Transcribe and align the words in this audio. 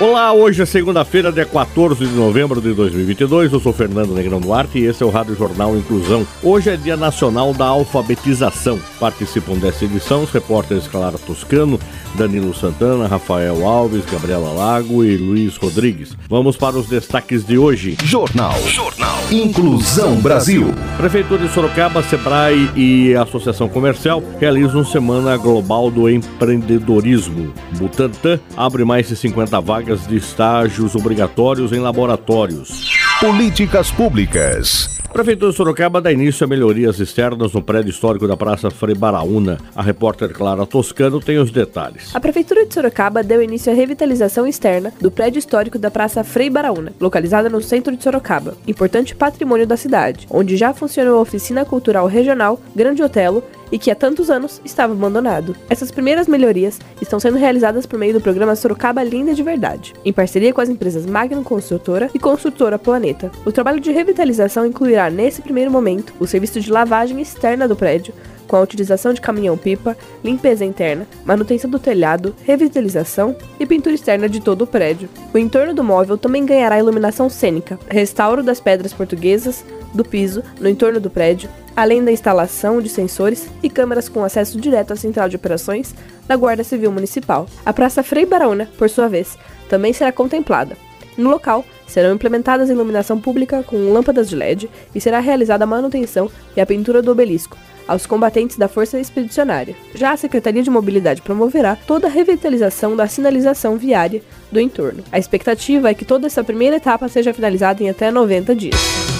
Olá, 0.00 0.32
hoje 0.32 0.62
é 0.62 0.64
segunda-feira, 0.64 1.32
dia 1.32 1.44
14 1.44 2.06
de 2.06 2.12
novembro 2.14 2.60
de 2.60 2.72
2022. 2.72 3.52
Eu 3.52 3.58
sou 3.58 3.72
Fernando 3.72 4.14
Negrão 4.14 4.38
Duarte 4.38 4.78
e 4.78 4.84
esse 4.84 5.02
é 5.02 5.06
o 5.06 5.10
Rádio 5.10 5.34
Jornal 5.34 5.76
Inclusão. 5.76 6.24
Hoje 6.40 6.70
é 6.70 6.76
Dia 6.76 6.96
Nacional 6.96 7.52
da 7.52 7.64
Alfabetização. 7.64 8.78
Participam 9.00 9.54
dessa 9.54 9.84
edição 9.84 10.22
os 10.22 10.30
repórteres 10.30 10.86
Clara 10.86 11.18
Toscano, 11.18 11.80
Danilo 12.14 12.54
Santana, 12.54 13.08
Rafael 13.08 13.66
Alves, 13.66 14.04
Gabriela 14.04 14.52
Lago 14.52 15.02
e 15.02 15.16
Luiz 15.16 15.56
Rodrigues. 15.56 16.16
Vamos 16.28 16.56
para 16.56 16.76
os 16.76 16.86
destaques 16.86 17.44
de 17.44 17.58
hoje. 17.58 17.96
Jornal. 18.04 18.54
Jornal. 18.68 19.18
Inclusão 19.32 20.14
Brasil. 20.20 20.72
Prefeitura 20.96 21.44
de 21.44 21.52
Sorocaba, 21.52 22.04
Sebrae 22.04 22.70
e 22.76 23.16
Associação 23.16 23.68
Comercial 23.68 24.22
realizam 24.38 24.84
Semana 24.84 25.36
Global 25.36 25.90
do 25.90 26.08
Empreendedorismo. 26.08 27.52
Butantan 27.76 28.38
abre 28.56 28.84
mais 28.84 29.08
de 29.08 29.16
50 29.16 29.60
vagas 29.60 29.87
vagas 29.88 30.06
de 30.06 30.16
estágios 30.16 30.94
obrigatórios 30.94 31.72
em 31.72 31.78
laboratórios. 31.78 32.92
Políticas 33.20 33.90
públicas. 33.90 34.90
Prefeitura 35.10 35.50
de 35.50 35.56
Sorocaba 35.56 36.00
dá 36.00 36.12
início 36.12 36.44
a 36.44 36.46
melhorias 36.46 37.00
externas 37.00 37.54
no 37.54 37.62
prédio 37.62 37.88
histórico 37.88 38.28
da 38.28 38.36
Praça 38.36 38.70
Frei 38.70 38.94
Baraúna. 38.94 39.58
A 39.74 39.82
repórter 39.82 40.30
Clara 40.34 40.66
Toscano 40.66 41.18
tem 41.18 41.38
os 41.38 41.50
detalhes. 41.50 42.14
A 42.14 42.20
Prefeitura 42.20 42.66
de 42.66 42.74
Sorocaba 42.74 43.22
deu 43.22 43.42
início 43.42 43.72
à 43.72 43.74
revitalização 43.74 44.46
externa 44.46 44.92
do 45.00 45.10
prédio 45.10 45.38
histórico 45.38 45.78
da 45.78 45.90
Praça 45.90 46.22
Frei 46.22 46.50
Baraúna, 46.50 46.92
localizada 47.00 47.48
no 47.48 47.62
centro 47.62 47.96
de 47.96 48.04
Sorocaba, 48.04 48.56
importante 48.66 49.14
patrimônio 49.14 49.66
da 49.66 49.78
cidade, 49.78 50.26
onde 50.30 50.56
já 50.56 50.74
funcionou 50.74 51.18
a 51.18 51.22
Oficina 51.22 51.64
Cultural 51.64 52.06
Regional, 52.06 52.60
Grande 52.76 53.02
Otelo 53.02 53.42
e 53.70 53.78
que 53.78 53.90
há 53.90 53.94
tantos 53.94 54.30
anos 54.30 54.60
estava 54.64 54.92
abandonado. 54.92 55.56
Essas 55.68 55.90
primeiras 55.90 56.26
melhorias 56.26 56.78
estão 57.00 57.20
sendo 57.20 57.38
realizadas 57.38 57.86
por 57.86 57.98
meio 57.98 58.14
do 58.14 58.20
programa 58.20 58.56
Sorocaba 58.56 59.02
Linda 59.02 59.34
de 59.34 59.42
Verdade, 59.42 59.94
em 60.04 60.12
parceria 60.12 60.52
com 60.52 60.60
as 60.60 60.68
empresas 60.68 61.06
Magnum 61.06 61.42
Construtora 61.42 62.10
e 62.14 62.18
Construtora 62.18 62.78
Planeta. 62.78 63.30
O 63.44 63.52
trabalho 63.52 63.80
de 63.80 63.92
revitalização 63.92 64.66
incluirá, 64.66 65.10
nesse 65.10 65.42
primeiro 65.42 65.70
momento, 65.70 66.12
o 66.18 66.26
serviço 66.26 66.60
de 66.60 66.70
lavagem 66.70 67.20
externa 67.20 67.68
do 67.68 67.76
prédio, 67.76 68.14
com 68.48 68.56
a 68.56 68.60
utilização 68.60 69.12
de 69.12 69.20
caminhão-pipa, 69.20 69.96
limpeza 70.24 70.64
interna, 70.64 71.06
manutenção 71.24 71.70
do 71.70 71.78
telhado, 71.78 72.34
revitalização 72.44 73.36
e 73.60 73.66
pintura 73.66 73.94
externa 73.94 74.28
de 74.28 74.40
todo 74.40 74.62
o 74.62 74.66
prédio. 74.66 75.08
O 75.32 75.38
entorno 75.38 75.74
do 75.74 75.84
móvel 75.84 76.16
também 76.16 76.46
ganhará 76.46 76.78
iluminação 76.78 77.28
cênica, 77.28 77.78
restauro 77.88 78.42
das 78.42 78.58
pedras 78.58 78.92
portuguesas, 78.92 79.64
do 79.94 80.04
piso, 80.04 80.42
no 80.60 80.68
entorno 80.68 81.00
do 81.00 81.10
prédio, 81.10 81.48
além 81.74 82.04
da 82.04 82.12
instalação 82.12 82.80
de 82.80 82.88
sensores 82.88 83.48
e 83.62 83.70
câmeras 83.70 84.08
com 84.08 84.24
acesso 84.24 84.60
direto 84.60 84.92
à 84.92 84.96
central 84.96 85.28
de 85.28 85.36
operações 85.36 85.94
da 86.26 86.36
Guarda 86.36 86.64
Civil 86.64 86.90
Municipal. 86.90 87.46
A 87.64 87.72
Praça 87.72 88.02
Frei 88.02 88.26
Baraúna, 88.26 88.68
por 88.76 88.90
sua 88.90 89.08
vez, 89.08 89.38
também 89.68 89.92
será 89.92 90.12
contemplada. 90.12 90.76
No 91.16 91.30
local, 91.30 91.64
serão 91.86 92.14
implementadas 92.14 92.70
iluminação 92.70 93.20
pública 93.20 93.62
com 93.62 93.92
lâmpadas 93.92 94.28
de 94.28 94.36
LED 94.36 94.70
e 94.94 95.00
será 95.00 95.20
realizada 95.20 95.64
a 95.64 95.66
manutenção 95.66 96.30
e 96.56 96.60
a 96.60 96.66
pintura 96.66 97.02
do 97.02 97.10
obelisco 97.10 97.56
aos 97.88 98.04
combatentes 98.06 98.58
da 98.58 98.68
Força 98.68 99.00
Expedicionária. 99.00 99.74
Já 99.94 100.12
a 100.12 100.16
Secretaria 100.16 100.62
de 100.62 100.70
Mobilidade 100.70 101.22
promoverá 101.22 101.74
toda 101.74 102.06
a 102.06 102.10
revitalização 102.10 102.94
da 102.94 103.08
sinalização 103.08 103.78
viária 103.78 104.22
do 104.52 104.60
entorno. 104.60 105.02
A 105.10 105.18
expectativa 105.18 105.88
é 105.88 105.94
que 105.94 106.04
toda 106.04 106.26
essa 106.26 106.44
primeira 106.44 106.76
etapa 106.76 107.08
seja 107.08 107.32
finalizada 107.32 107.82
em 107.82 107.88
até 107.88 108.10
90 108.10 108.54
dias. 108.54 109.17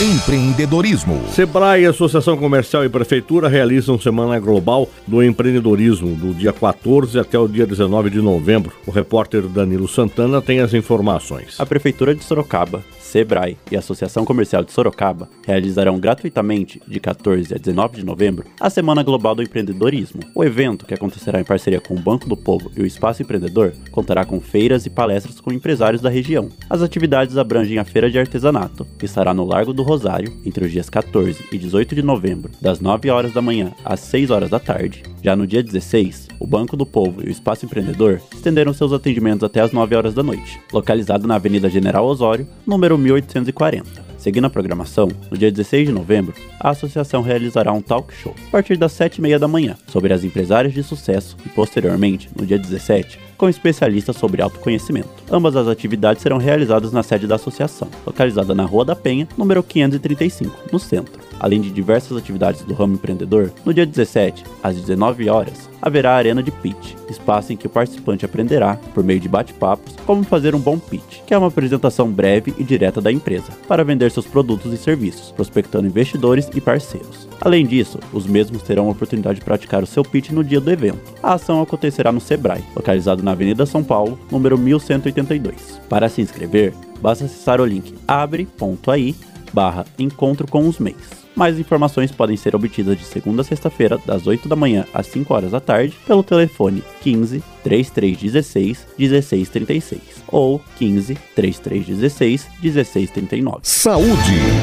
Empreendedorismo. 0.00 1.22
Sebrae, 1.28 1.86
Associação 1.86 2.36
Comercial 2.36 2.84
e 2.84 2.88
Prefeitura 2.88 3.48
realizam 3.48 3.96
Semana 3.96 4.40
Global 4.40 4.88
do 5.06 5.22
Empreendedorismo, 5.22 6.16
do 6.16 6.34
dia 6.34 6.52
14 6.52 7.16
até 7.16 7.38
o 7.38 7.46
dia 7.46 7.64
19 7.64 8.10
de 8.10 8.20
novembro. 8.20 8.72
O 8.88 8.90
repórter 8.90 9.42
Danilo 9.42 9.86
Santana 9.86 10.42
tem 10.42 10.58
as 10.58 10.74
informações. 10.74 11.60
A 11.60 11.64
Prefeitura 11.64 12.12
de 12.12 12.24
Sorocaba 12.24 12.82
Sebrae 13.14 13.56
e 13.70 13.76
a 13.76 13.78
Associação 13.78 14.24
Comercial 14.24 14.64
de 14.64 14.72
Sorocaba 14.72 15.28
realizarão 15.46 16.00
gratuitamente, 16.00 16.82
de 16.84 16.98
14 16.98 17.54
a 17.54 17.56
19 17.56 17.98
de 17.98 18.04
novembro, 18.04 18.44
a 18.58 18.68
Semana 18.68 19.04
Global 19.04 19.36
do 19.36 19.42
Empreendedorismo. 19.42 20.20
O 20.34 20.42
evento, 20.42 20.84
que 20.84 20.94
acontecerá 20.94 21.40
em 21.40 21.44
parceria 21.44 21.80
com 21.80 21.94
o 21.94 22.00
Banco 22.00 22.28
do 22.28 22.36
Povo 22.36 22.72
e 22.76 22.82
o 22.82 22.86
Espaço 22.86 23.22
Empreendedor, 23.22 23.72
contará 23.92 24.24
com 24.24 24.40
feiras 24.40 24.84
e 24.84 24.90
palestras 24.90 25.40
com 25.40 25.52
empresários 25.52 26.02
da 26.02 26.10
região. 26.10 26.48
As 26.68 26.82
atividades 26.82 27.36
abrangem 27.36 27.78
a 27.78 27.84
Feira 27.84 28.10
de 28.10 28.18
Artesanato, 28.18 28.84
que 28.98 29.04
estará 29.04 29.32
no 29.32 29.44
Largo 29.44 29.72
do 29.72 29.83
Rosário 29.84 30.32
entre 30.44 30.64
os 30.64 30.72
dias 30.72 30.90
14 30.90 31.44
e 31.52 31.58
18 31.58 31.94
de 31.94 32.02
novembro, 32.02 32.50
das 32.60 32.80
9 32.80 33.08
horas 33.10 33.32
da 33.32 33.40
manhã 33.40 33.72
às 33.84 34.00
6 34.00 34.30
horas 34.30 34.50
da 34.50 34.58
tarde. 34.58 35.02
Já 35.22 35.36
no 35.36 35.46
dia 35.46 35.62
16, 35.62 36.28
o 36.40 36.46
Banco 36.46 36.76
do 36.76 36.84
Povo 36.84 37.22
e 37.22 37.28
o 37.28 37.30
Espaço 37.30 37.64
Empreendedor 37.64 38.20
estenderam 38.34 38.74
seus 38.74 38.92
atendimentos 38.92 39.44
até 39.44 39.60
as 39.60 39.72
9 39.72 39.94
horas 39.94 40.14
da 40.14 40.22
noite, 40.22 40.60
localizado 40.72 41.26
na 41.28 41.36
Avenida 41.36 41.70
General 41.70 42.04
Osório, 42.04 42.46
número 42.66 42.98
1840. 42.98 44.03
Seguindo 44.24 44.46
a 44.46 44.50
programação, 44.50 45.10
no 45.30 45.36
dia 45.36 45.52
16 45.52 45.88
de 45.88 45.92
novembro, 45.92 46.32
a 46.58 46.70
associação 46.70 47.20
realizará 47.20 47.70
um 47.74 47.82
talk 47.82 48.10
show 48.14 48.34
a 48.48 48.50
partir 48.50 48.74
das 48.78 48.94
7h30 48.94 49.38
da 49.38 49.46
manhã 49.46 49.76
sobre 49.86 50.14
as 50.14 50.24
empresárias 50.24 50.72
de 50.72 50.82
sucesso 50.82 51.36
e, 51.44 51.50
posteriormente, 51.50 52.30
no 52.34 52.46
dia 52.46 52.58
17, 52.58 53.18
com 53.36 53.50
especialistas 53.50 54.16
sobre 54.16 54.40
autoconhecimento. 54.40 55.10
Ambas 55.30 55.54
as 55.56 55.68
atividades 55.68 56.22
serão 56.22 56.38
realizadas 56.38 56.90
na 56.90 57.02
sede 57.02 57.26
da 57.26 57.34
associação, 57.34 57.90
localizada 58.06 58.54
na 58.54 58.64
Rua 58.64 58.86
da 58.86 58.96
Penha, 58.96 59.28
número 59.36 59.62
535, 59.62 60.70
no 60.72 60.78
centro. 60.78 61.23
Além 61.38 61.60
de 61.60 61.70
diversas 61.70 62.16
atividades 62.16 62.62
do 62.62 62.74
ramo 62.74 62.94
empreendedor, 62.94 63.52
no 63.64 63.74
dia 63.74 63.86
17, 63.86 64.44
às 64.62 64.76
19 64.76 65.28
horas, 65.28 65.68
haverá 65.80 66.12
a 66.12 66.16
arena 66.16 66.42
de 66.42 66.50
pitch, 66.50 66.94
espaço 67.10 67.52
em 67.52 67.56
que 67.56 67.66
o 67.66 67.70
participante 67.70 68.24
aprenderá, 68.24 68.76
por 68.94 69.04
meio 69.04 69.20
de 69.20 69.28
bate-papos, 69.28 69.94
como 70.06 70.24
fazer 70.24 70.54
um 70.54 70.60
bom 70.60 70.78
pitch, 70.78 71.20
que 71.26 71.34
é 71.34 71.38
uma 71.38 71.48
apresentação 71.48 72.10
breve 72.10 72.54
e 72.56 72.64
direta 72.64 73.00
da 73.00 73.12
empresa, 73.12 73.52
para 73.68 73.84
vender 73.84 74.10
seus 74.10 74.26
produtos 74.26 74.72
e 74.72 74.76
serviços, 74.76 75.30
prospectando 75.32 75.86
investidores 75.86 76.48
e 76.54 76.60
parceiros. 76.60 77.28
Além 77.40 77.66
disso, 77.66 77.98
os 78.12 78.26
mesmos 78.26 78.62
terão 78.62 78.88
a 78.88 78.92
oportunidade 78.92 79.40
de 79.40 79.44
praticar 79.44 79.82
o 79.82 79.86
seu 79.86 80.02
pitch 80.02 80.30
no 80.30 80.42
dia 80.42 80.60
do 80.60 80.70
evento. 80.70 81.12
A 81.22 81.34
ação 81.34 81.60
acontecerá 81.60 82.10
no 82.10 82.20
Sebrae, 82.20 82.64
localizado 82.74 83.22
na 83.22 83.32
Avenida 83.32 83.66
São 83.66 83.84
Paulo, 83.84 84.18
número 84.30 84.56
1182. 84.56 85.80
Para 85.88 86.08
se 86.08 86.22
inscrever, 86.22 86.72
basta 87.00 87.26
acessar 87.26 87.60
o 87.60 87.66
link 87.66 87.94
abre.ai 88.08 89.14
barra 89.52 89.84
encontro 89.98 90.48
com 90.48 90.66
os 90.66 90.78
MEIs. 90.78 91.23
Mais 91.34 91.58
informações 91.58 92.12
podem 92.12 92.36
ser 92.36 92.54
obtidas 92.54 92.96
de 92.96 93.04
segunda 93.04 93.42
a 93.42 93.44
sexta-feira, 93.44 93.98
das 94.06 94.26
8 94.26 94.48
da 94.48 94.54
manhã 94.54 94.84
às 94.94 95.06
5 95.08 95.34
horas 95.34 95.50
da 95.50 95.60
tarde, 95.60 95.96
pelo 96.06 96.22
telefone 96.22 96.82
15 97.02 97.42
3316 97.64 98.86
1636 98.98 100.00
ou 100.28 100.60
15 100.76 101.16
3316 101.34 102.48
1639. 102.62 103.58
Saúde. 103.62 104.12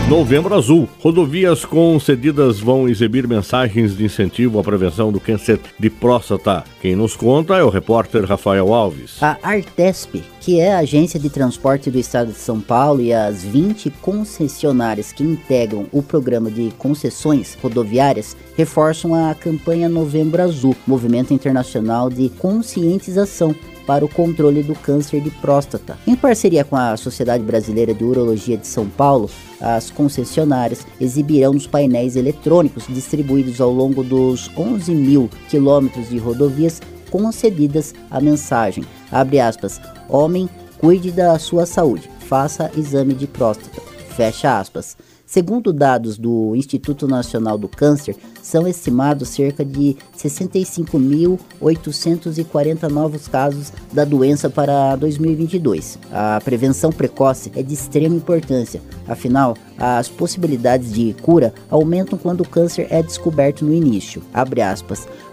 Novembro 0.07 0.53
Azul. 0.53 0.87
Rodovias 0.99 1.65
concedidas 1.65 2.59
vão 2.59 2.87
exibir 2.87 3.27
mensagens 3.27 3.97
de 3.97 4.05
incentivo 4.05 4.59
à 4.59 4.63
prevenção 4.63 5.11
do 5.11 5.19
câncer 5.19 5.59
de 5.79 5.89
próstata. 5.89 6.63
Quem 6.81 6.95
nos 6.95 7.15
conta 7.15 7.55
é 7.55 7.63
o 7.63 7.69
repórter 7.69 8.23
Rafael 8.25 8.73
Alves. 8.73 9.21
A 9.21 9.37
Artesp, 9.41 10.23
que 10.41 10.59
é 10.59 10.73
a 10.73 10.79
agência 10.79 11.19
de 11.19 11.29
transporte 11.29 11.91
do 11.91 11.99
estado 11.99 12.31
de 12.31 12.39
São 12.39 12.59
Paulo 12.59 12.99
e 12.99 13.13
as 13.13 13.43
20 13.43 13.91
concessionárias 14.01 15.11
que 15.11 15.23
integram 15.23 15.85
o 15.91 16.01
programa 16.01 16.49
de 16.49 16.73
concessões 16.79 17.55
rodoviárias, 17.61 18.35
reforçam 18.57 19.13
a 19.13 19.35
campanha 19.35 19.87
Novembro 19.87 20.41
Azul, 20.41 20.75
movimento 20.87 21.31
internacional 21.31 22.09
de 22.09 22.27
conscientização 22.27 23.55
para 23.85 24.03
o 24.03 24.09
controle 24.09 24.63
do 24.63 24.73
câncer 24.73 25.21
de 25.21 25.29
próstata. 25.29 25.97
Em 26.07 26.15
parceria 26.15 26.63
com 26.63 26.75
a 26.75 26.95
Sociedade 26.97 27.43
Brasileira 27.43 27.93
de 27.93 28.03
Urologia 28.03 28.57
de 28.57 28.65
São 28.65 28.87
Paulo, 28.87 29.29
as 29.59 29.91
concessionárias 29.91 30.85
exibirão 30.99 31.53
nos 31.53 31.67
painéis 31.67 32.15
eletrônicos 32.15 32.85
distribuídos 32.87 33.61
ao 33.61 33.71
longo 33.71 34.03
dos 34.03 34.49
11 34.57 34.95
mil 34.95 35.29
quilômetros 35.49 36.09
de 36.09 36.17
rodovias 36.17 36.81
concedidas 37.11 37.93
a 38.09 38.19
mensagem, 38.19 38.83
abre 39.11 39.39
aspas, 39.39 39.79
homem, 40.09 40.49
cuide 40.79 41.11
da 41.11 41.37
sua 41.37 41.67
saúde, 41.67 42.09
faça 42.27 42.71
exame 42.75 43.13
de 43.13 43.27
próstata, 43.27 43.81
fecha 44.15 44.59
aspas 44.59 44.97
Segundo 45.31 45.71
dados 45.71 46.17
do 46.17 46.53
Instituto 46.57 47.07
Nacional 47.07 47.57
do 47.57 47.69
Câncer, 47.69 48.17
são 48.43 48.67
estimados 48.67 49.29
cerca 49.29 49.63
de 49.63 49.95
65.840 50.13 52.89
novos 52.89 53.29
casos 53.29 53.71
da 53.93 54.03
doença 54.03 54.49
para 54.49 54.93
2022. 54.97 55.97
A 56.11 56.41
prevenção 56.43 56.91
precoce 56.91 57.49
é 57.55 57.63
de 57.63 57.73
extrema 57.73 58.13
importância, 58.13 58.81
afinal, 59.07 59.55
as 59.77 60.09
possibilidades 60.09 60.91
de 60.91 61.15
cura 61.21 61.53
aumentam 61.69 62.19
quando 62.19 62.41
o 62.41 62.49
câncer 62.49 62.87
é 62.89 63.01
descoberto 63.01 63.63
no 63.63 63.73
início. 63.73 64.21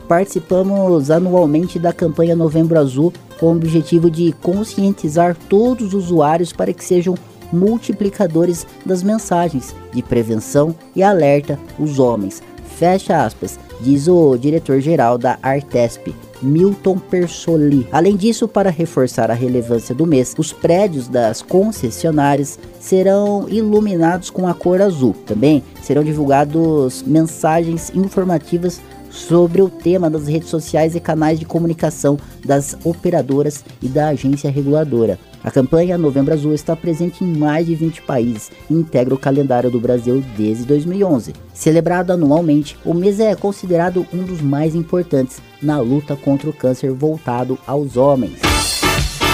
Participamos 0.07 1.11
anualmente 1.11 1.77
da 1.77 1.93
campanha 1.93 2.37
Novembro 2.37 2.79
Azul 2.79 3.13
com 3.41 3.47
o 3.47 3.57
objetivo 3.57 4.09
de 4.09 4.31
conscientizar 4.31 5.37
todos 5.49 5.93
os 5.93 6.05
usuários 6.05 6.53
para 6.53 6.73
que 6.73 6.85
sejam 6.85 7.17
multiplicadores 7.53 8.67
das 8.85 9.03
mensagens 9.03 9.75
de 9.93 10.03
prevenção 10.03 10.75
e 10.95 11.03
alerta 11.03 11.59
os 11.79 11.99
homens. 11.99 12.43
Fecha 12.79 13.25
aspas, 13.25 13.59
diz 13.81 14.07
o 14.07 14.37
diretor-geral 14.37 15.19
da 15.19 15.39
Artesp, 15.43 16.15
Milton 16.41 16.99
Persoli. 16.99 17.89
Além 17.91 18.17
disso, 18.17 18.47
para 18.47 18.71
reforçar 18.71 19.31
a 19.31 19.35
relevância 19.35 19.95
do 19.95 20.07
mês, 20.07 20.35
os 20.39 20.53
prédios 20.53 21.09
das 21.09 21.43
concessionárias 21.43 22.59
serão 22.79 23.49
iluminados 23.49 24.31
com 24.31 24.47
a 24.47 24.55
cor 24.55 24.81
azul. 24.81 25.15
Também 25.27 25.65
serão 25.83 26.05
divulgadas 26.05 27.03
mensagens 27.03 27.91
informativas 27.95 28.81
sobre 29.11 29.63
o 29.63 29.69
tema 29.69 30.09
das 30.09 30.29
redes 30.29 30.49
sociais 30.49 30.95
e 30.95 31.01
canais 31.01 31.39
de 31.39 31.45
comunicação 31.45 32.19
das 32.45 32.77
operadoras 32.85 33.65
e 33.83 33.89
da 33.89 34.09
agência 34.09 34.51
reguladora. 34.51 35.19
A 35.49 35.51
campanha 35.51 35.97
Novembro 35.97 36.35
Azul 36.35 36.53
está 36.53 36.77
presente 36.77 37.25
em 37.25 37.27
mais 37.27 37.67
de 37.67 37.75
20 37.75 38.03
países 38.03 38.51
e 38.69 38.75
integra 38.75 39.15
o 39.15 39.19
calendário 39.19 39.71
do 39.71 39.81
Brasil 39.81 40.23
desde 40.37 40.67
2011. 40.67 41.33
Celebrado 41.55 42.13
anualmente, 42.13 42.77
o 42.85 42.93
mês 42.93 43.19
é 43.19 43.35
considerado 43.35 44.07
um 44.13 44.25
dos 44.25 44.43
mais 44.43 44.75
importantes 44.75 45.41
na 45.63 45.81
luta 45.81 46.15
contra 46.15 46.51
o 46.51 46.53
câncer 46.53 46.93
voltado 46.93 47.59
aos 47.67 47.97
homens. 47.97 48.39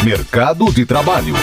Mercado 0.05 0.73
de 0.73 0.87
Trabalho. 0.87 1.35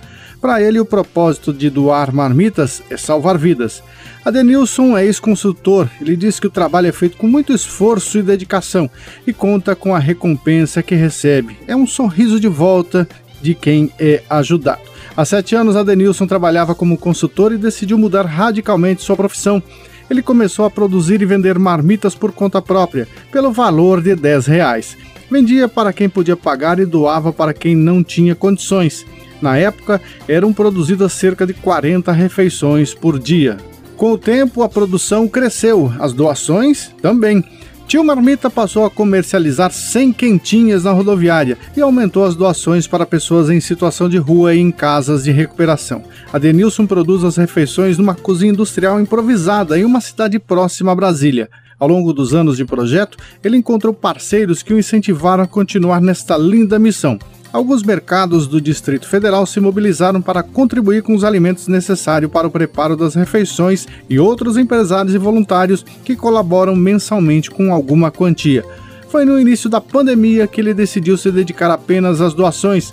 Para 0.40 0.62
ele, 0.62 0.78
o 0.78 0.84
propósito 0.84 1.52
de 1.52 1.70
doar 1.70 2.14
marmitas 2.14 2.82
é 2.90 2.96
salvar 2.96 3.38
vidas. 3.38 3.82
Adenilson 4.24 4.96
é 4.96 5.04
ex-consultor. 5.04 5.88
Ele 6.00 6.16
diz 6.16 6.38
que 6.38 6.46
o 6.46 6.50
trabalho 6.50 6.88
é 6.88 6.92
feito 6.92 7.16
com 7.16 7.26
muito 7.26 7.52
esforço 7.52 8.18
e 8.18 8.22
dedicação 8.22 8.90
e 9.26 9.32
conta 9.32 9.74
com 9.74 9.94
a 9.94 9.98
recompensa 9.98 10.82
que 10.82 10.94
recebe. 10.94 11.56
É 11.66 11.74
um 11.74 11.86
sorriso 11.86 12.38
de 12.38 12.48
volta 12.48 13.08
de 13.40 13.54
quem 13.54 13.90
é 13.98 14.22
ajudado. 14.28 14.82
Há 15.16 15.24
sete 15.24 15.54
anos, 15.54 15.76
Adenilson 15.76 16.26
trabalhava 16.26 16.74
como 16.74 16.98
consultor 16.98 17.52
e 17.52 17.56
decidiu 17.56 17.96
mudar 17.96 18.26
radicalmente 18.26 19.02
sua 19.02 19.16
profissão. 19.16 19.62
Ele 20.10 20.22
começou 20.22 20.64
a 20.64 20.70
produzir 20.70 21.22
e 21.22 21.26
vender 21.26 21.58
marmitas 21.58 22.14
por 22.14 22.32
conta 22.32 22.60
própria, 22.60 23.08
pelo 23.32 23.50
valor 23.50 24.02
de 24.02 24.14
10 24.14 24.46
reais. 24.46 24.96
Vendia 25.30 25.68
para 25.68 25.92
quem 25.92 26.08
podia 26.08 26.36
pagar 26.36 26.78
e 26.78 26.84
doava 26.84 27.32
para 27.32 27.54
quem 27.54 27.74
não 27.74 28.04
tinha 28.04 28.34
condições. 28.34 29.04
Na 29.40 29.56
época, 29.56 30.00
eram 30.26 30.52
produzidas 30.52 31.12
cerca 31.12 31.46
de 31.46 31.54
40 31.54 32.10
refeições 32.12 32.94
por 32.94 33.18
dia. 33.18 33.56
Com 33.96 34.12
o 34.12 34.18
tempo, 34.18 34.62
a 34.62 34.68
produção 34.68 35.26
cresceu, 35.26 35.92
as 35.98 36.12
doações 36.12 36.94
também. 37.00 37.42
Tio 37.86 38.02
Marmita 38.02 38.50
passou 38.50 38.84
a 38.84 38.90
comercializar 38.90 39.70
100 39.70 40.12
quentinhas 40.12 40.82
na 40.82 40.90
rodoviária 40.90 41.56
e 41.76 41.80
aumentou 41.80 42.24
as 42.24 42.34
doações 42.34 42.86
para 42.86 43.06
pessoas 43.06 43.48
em 43.48 43.60
situação 43.60 44.08
de 44.08 44.16
rua 44.16 44.54
e 44.54 44.58
em 44.58 44.72
casas 44.72 45.22
de 45.22 45.30
recuperação. 45.30 46.02
A 46.32 46.38
Denilson 46.38 46.84
produz 46.84 47.22
as 47.22 47.36
refeições 47.36 47.96
numa 47.96 48.14
cozinha 48.14 48.50
industrial 48.50 49.00
improvisada 49.00 49.78
em 49.78 49.84
uma 49.84 50.00
cidade 50.00 50.36
próxima 50.38 50.90
a 50.90 50.96
Brasília. 50.96 51.48
Ao 51.78 51.86
longo 51.86 52.12
dos 52.12 52.34
anos 52.34 52.56
de 52.56 52.64
projeto, 52.64 53.16
ele 53.44 53.56
encontrou 53.56 53.94
parceiros 53.94 54.64
que 54.64 54.74
o 54.74 54.78
incentivaram 54.78 55.44
a 55.44 55.46
continuar 55.46 56.00
nesta 56.00 56.36
linda 56.36 56.78
missão 56.78 57.18
alguns 57.56 57.82
mercados 57.82 58.46
do 58.46 58.60
Distrito 58.60 59.08
Federal 59.08 59.46
se 59.46 59.58
mobilizaram 59.60 60.20
para 60.20 60.42
contribuir 60.42 61.02
com 61.02 61.14
os 61.14 61.24
alimentos 61.24 61.68
necessários 61.68 62.30
para 62.30 62.46
o 62.46 62.50
preparo 62.50 62.94
das 62.94 63.14
refeições 63.14 63.86
e 64.10 64.18
outros 64.18 64.58
empresários 64.58 65.14
e 65.14 65.18
voluntários 65.18 65.84
que 66.04 66.14
colaboram 66.14 66.76
mensalmente 66.76 67.50
com 67.50 67.72
alguma 67.72 68.10
quantia. 68.10 68.62
Foi 69.08 69.24
no 69.24 69.40
início 69.40 69.70
da 69.70 69.80
pandemia 69.80 70.46
que 70.46 70.60
ele 70.60 70.74
decidiu 70.74 71.16
se 71.16 71.30
dedicar 71.32 71.70
apenas 71.70 72.20
às 72.20 72.34
doações 72.34 72.92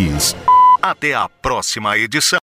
Rodrigues. 0.00 0.34
Até 0.82 1.14
a 1.14 1.28
próxima 1.28 1.96
edição. 1.98 2.38